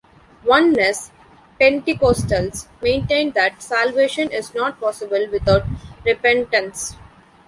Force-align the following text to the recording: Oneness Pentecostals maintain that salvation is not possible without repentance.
Oneness 0.49 1.11
Pentecostals 1.61 2.65
maintain 2.81 3.29
that 3.33 3.61
salvation 3.61 4.31
is 4.31 4.51
not 4.55 4.79
possible 4.79 5.27
without 5.31 5.61
repentance. 6.07 6.95